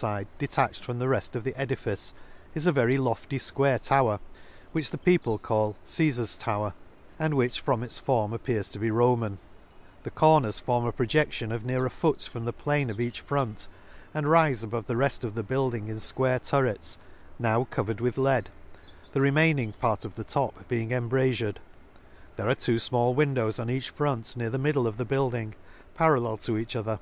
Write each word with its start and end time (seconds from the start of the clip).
35* 0.00 0.26
detached 0.38 0.82
from 0.82 0.98
the 0.98 1.08
reft 1.08 1.36
of 1.36 1.44
the 1.44 1.54
edifice, 1.60 2.14
is 2.54 2.64
a 2.64 2.72
very 2.72 2.96
lofty 2.96 3.36
fquare 3.36 3.78
tower, 3.78 4.18
which 4.72 4.92
the 4.92 4.96
peo 4.96 5.18
ple 5.18 5.36
call 5.38 5.76
Csefar's 5.86 6.38
tower, 6.38 6.72
and 7.18 7.34
which 7.34 7.60
from 7.60 7.82
its 7.82 7.98
form 7.98 8.32
appears 8.32 8.72
to 8.72 8.78
be 8.78 8.90
Roman;— 8.90 9.38
the 10.04 10.10
cor 10.10 10.40
ners 10.40 10.58
form 10.58 10.86
a 10.86 10.92
projection 10.92 11.52
of 11.52 11.66
near 11.66 11.84
a 11.84 11.90
foot 11.90 12.22
from 12.22 12.46
the 12.46 12.52
plane 12.54 12.88
of 12.88 12.98
each 12.98 13.20
front, 13.20 13.68
and 14.14 14.24
rife 14.30 14.62
above 14.62 14.86
the 14.86 14.96
reft 14.96 15.22
of 15.22 15.34
the 15.34 15.42
building 15.42 15.88
in 15.88 15.96
fquare 15.98 16.42
turrets, 16.42 16.96
now 17.38 17.64
covered 17.64 18.00
with 18.00 18.16
lead, 18.16 18.48
the 19.12 19.20
remaining 19.20 19.74
part 19.74 20.06
of 20.06 20.14
the 20.14 20.24
top 20.24 20.66
being 20.66 20.92
embrafured;— 20.92 21.56
there 22.36 22.48
are 22.48 22.54
two 22.54 22.76
fmall 22.76 23.14
windows 23.14 23.58
on 23.58 23.68
each 23.68 23.90
front 23.90 24.34
near 24.34 24.48
the 24.48 24.56
middle 24.56 24.86
of 24.86 24.96
the 24.96 25.04
building, 25.04 25.54
parallel 25.94 26.38
to 26.38 26.56
each 26.56 26.74
other. 26.74 27.00